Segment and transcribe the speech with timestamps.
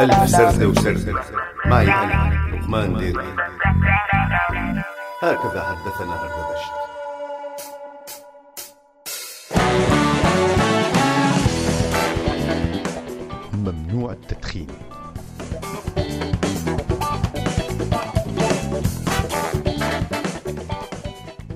[0.00, 1.22] ألف سردة وسردة
[1.66, 3.24] معي أنا لقمان ديري
[5.22, 6.72] هكذا حدثنا هردبشت
[13.52, 14.66] ممنوع التدخين.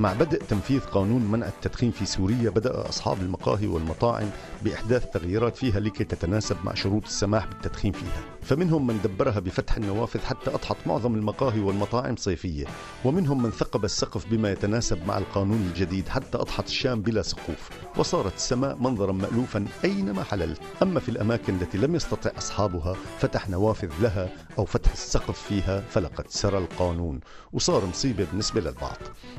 [0.01, 4.31] مع بدء تنفيذ قانون منع التدخين في سوريا بدأ أصحاب المقاهي والمطاعم
[4.63, 8.23] بإحداث تغييرات فيها لكي تتناسب مع شروط السماح بالتدخين فيها.
[8.43, 12.67] فمنهم من دبرها بفتح النوافذ حتى أضحت معظم المقاهي والمطاعم صيفية.
[13.05, 17.71] ومنهم من ثقب السقف بما يتناسب مع القانون الجديد حتى أضحت الشام بلا سقوف.
[17.97, 20.61] وصارت السماء منظرا مألوفا أينما حللت.
[20.83, 24.29] أما في الأماكن التي لم يستطع أصحابها فتح نوافذ لها
[24.59, 27.21] أو فتح السقف فيها فلقد سرى القانون.
[27.53, 28.99] وصار مصيبة بالنسبة للبعض.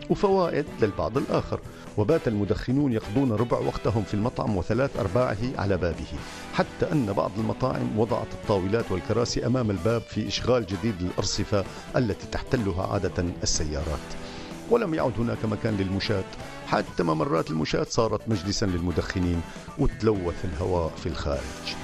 [0.09, 0.51] وفوائد
[0.82, 1.60] للبعض الآخر.
[1.98, 6.08] وبات المدخنون يقضون ربع وقتهم في المطعم وثلاث أرباعه على بابه
[6.54, 11.64] حتى أن بعض المطاعم وضعت الطاولات والكراسي أمام الباب في إشغال جديد للأرصفة
[11.96, 14.08] التي تحتلها عادة السيارات.
[14.70, 16.24] ولم يعد هناك مكان للمشاة
[16.68, 19.42] حتى ممرات المشاة صارت مجلسا للمدخنين
[19.80, 21.76] وتلوث الهواء في الخارج.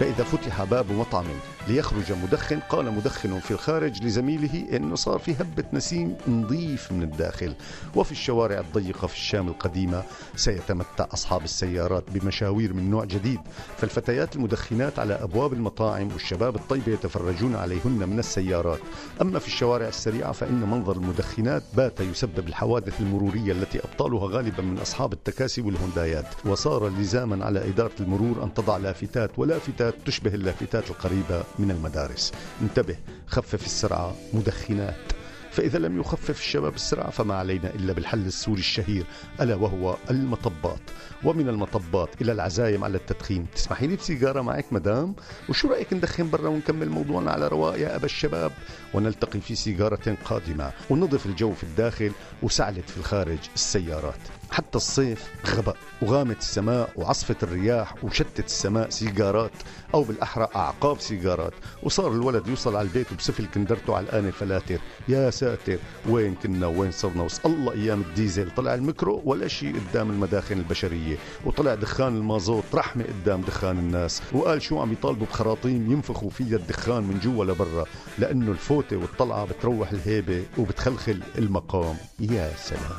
[0.00, 1.24] فإذا فتح باب مطعم
[1.68, 7.54] ليخرج مدخن قال مدخن في الخارج لزميله إنه صار في هبة نسيم نظيف من الداخل.
[7.96, 10.02] وفي الشوارع الضيقة في الشام القديمة
[10.36, 13.40] سيتمتع أصحاب السيارات بمشاوير من نوع جديد.
[13.76, 18.80] فالفتيات المدخنات على أبواب المطاعم والشباب الطيبه يتفرجون عليهن من السيارات.
[19.22, 24.78] أما في الشوارع السريعة فإن منظر المدخنات بات يسبب الحوادث المرورية التي أبطالها غالبا من
[24.78, 31.44] أصحاب التكاسي والهوندايات وصار لزاما على إدارة المرور أن تضع لافتات ولافتات تشبه اللافتات القريبة
[31.58, 32.32] من المدارس.
[32.62, 32.96] انتبه
[33.26, 35.09] خفف السرعة مدخنات.
[35.50, 39.04] فإذا لم يخفف الشباب السرعة فما علينا إلا بالحل السوري الشهير
[39.40, 40.80] ألا وهو المطبات.
[41.24, 43.46] ومن المطبات إلى العزايم على التدخين.
[43.54, 45.14] تسمحي لي بسيجارة معك مدام؟
[45.48, 48.52] وشو رأيك ندخن برا ونكمل موضوعنا على رواق يا أبا الشباب؟
[48.94, 50.72] ونلتقي في سيجارة قادمة.
[50.90, 52.12] ونضف الجو في الداخل
[52.42, 54.20] وسعلت في الخارج السيارات.
[54.50, 59.52] حتى الصيف غبأ وغامت السماء وعصفت الرياح وشتت السماء سيجارات
[59.94, 61.52] أو بالأحرى أعقاب سيجارات.
[61.82, 64.78] وصار الولد يوصل على البيت وبسفل كندرته على الآن الفلاتر.
[65.08, 65.78] يا ساتر.
[66.08, 68.50] وين كنا؟ وين صرنا؟ سقى الله أيام الديزل.
[68.50, 71.16] طلع الميكرو ولا شيء قدام المداخن البشرية.
[71.44, 74.22] وطلع دخان المازوت رحمة قدام دخان الناس.
[74.32, 77.84] وقال شو عم يطالبوا بخراطيم ينفخوا فيها الدخان من جوا لبرا.
[78.18, 81.96] لأنه الفوتة والطلعة بتروح الهيبة وبتخلخل المقام.
[82.20, 82.98] يا سلام.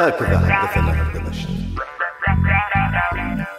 [0.00, 1.48] هكذا حدثنا هردبشت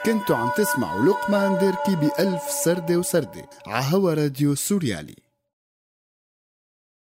[0.05, 5.15] كنتوا عم تسمعوا لقمان ديركي بألف سردة وسردة عهوا راديو سوريالي.